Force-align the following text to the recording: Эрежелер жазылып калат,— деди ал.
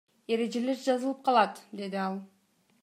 Эрежелер 0.35 0.79
жазылып 0.87 1.21
калат,— 1.29 1.63
деди 1.83 2.03
ал. 2.07 2.21